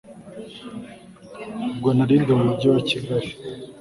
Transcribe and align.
ubwo 1.71 1.89
narindi 1.97 2.31
mumujyi 2.37 2.67
wa 2.73 2.81
kigali 2.89 3.29